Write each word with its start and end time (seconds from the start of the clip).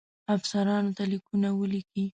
افسرانو 0.35 0.95
ته 0.97 1.03
لیکونه 1.11 1.49
ولیکي. 1.59 2.05